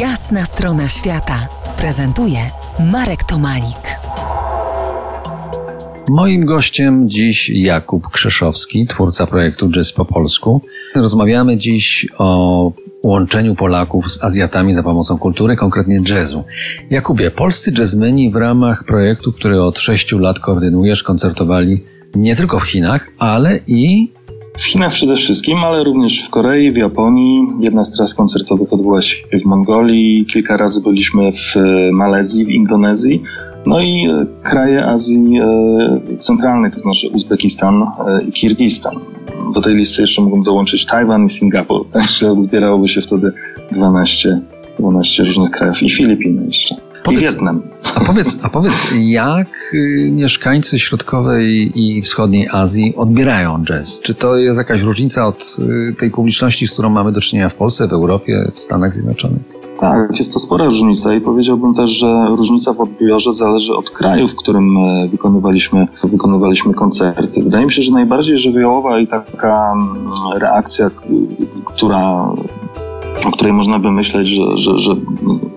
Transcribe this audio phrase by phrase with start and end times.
[0.00, 1.48] Jasna strona świata
[1.78, 2.38] prezentuje
[2.92, 3.98] Marek Tomalik.
[6.08, 10.62] Moim gościem dziś Jakub Krzeszowski, twórca projektu Jazz po polsku.
[10.94, 12.72] Rozmawiamy dziś o
[13.02, 16.44] łączeniu Polaków z Azjatami za pomocą kultury, konkretnie jazzu.
[16.90, 21.84] Jakubie, polscy jazzmeni w ramach projektu, który od sześciu lat koordynujesz, koncertowali
[22.14, 24.12] nie tylko w Chinach, ale i
[24.58, 27.46] w Chinach przede wszystkim, ale również w Korei, w Japonii.
[27.60, 32.50] Jedna z tras koncertowych odbyła się w Mongolii, kilka razy byliśmy w e, Malezji, w
[32.50, 33.22] Indonezji.
[33.66, 37.86] No i e, kraje Azji e, Centralnej, to znaczy Uzbekistan
[38.28, 38.94] i Kirgistan.
[39.54, 43.32] Do tej listy jeszcze mógłbym dołączyć Tajwan i Singapur, także zbierałoby się wtedy
[43.72, 44.40] 12,
[44.78, 46.85] 12 różnych krajów i Filipiny jeszcze.
[47.02, 47.62] Powiedz, I Wietnam.
[47.94, 54.00] A powiedz, a powiedz, jak y, mieszkańcy środkowej i wschodniej Azji odbierają jazz?
[54.00, 55.56] Czy to jest jakaś różnica od
[55.90, 59.42] y, tej publiczności, z którą mamy do czynienia w Polsce, w Europie, w Stanach Zjednoczonych?
[59.78, 64.28] Tak, jest to spora różnica i powiedziałbym też, że różnica w odbiorze zależy od kraju,
[64.28, 67.42] w którym e, wykonywaliśmy, wykonywaliśmy koncerty.
[67.42, 70.90] Wydaje mi się, że najbardziej żywiołowa i taka mm, reakcja,
[71.64, 72.28] która
[73.26, 74.96] o której można by myśleć, że, że, że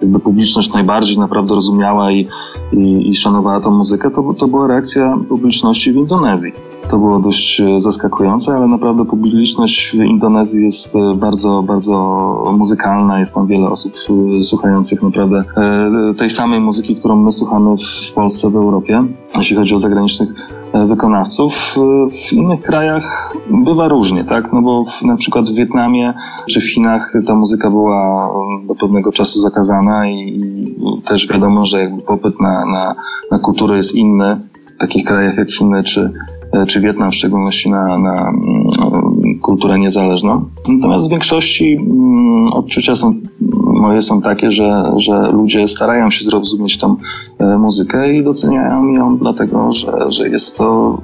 [0.02, 2.28] jakby publiczność najbardziej naprawdę rozumiała i,
[2.73, 6.53] i, i szanowała tą muzykę, to, to była reakcja publiczności w Indonezji.
[6.90, 13.20] To było dość e, zaskakujące, ale naprawdę publiczność w Indonezji jest e, bardzo, bardzo muzykalna.
[13.20, 13.94] Jest tam wiele osób
[14.40, 15.44] e, słuchających naprawdę
[16.17, 17.75] tej samej muzyki, którą my słuchamy
[18.09, 19.03] w Polsce, w Europie,
[19.36, 20.30] jeśli chodzi o zagranicznych
[20.73, 21.75] wykonawców.
[22.12, 24.53] W innych krajach bywa różnie, tak?
[24.53, 26.14] No bo w, na przykład w Wietnamie
[26.50, 28.30] czy w Chinach ta muzyka była
[28.67, 30.44] do pewnego czasu zakazana i
[31.06, 32.95] też wiadomo, że jakby popyt na, na,
[33.31, 34.40] na kulturę jest inny
[34.75, 36.14] w takich krajach jak Chiny czy,
[36.67, 40.45] czy Wietnam, w szczególności na, na mm, kulturę niezależną.
[40.67, 43.14] Natomiast w większości mm, odczucia są
[43.80, 46.95] moje są takie, że, że ludzie starają się zrozumieć tą
[47.39, 50.97] e, muzykę i doceniają ją dlatego, że, że jest to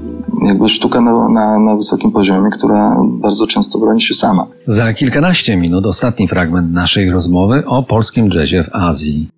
[0.48, 4.48] jakby sztuka na, na, na wysokim poziomie, która bardzo często broni się sama.
[4.68, 9.30] Za kilkanaście minut ostatni fragment naszej rozmowy o polskim jazzie w Azji.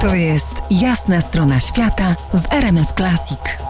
[0.00, 3.67] To jest jasna strona świata w RMS Classic.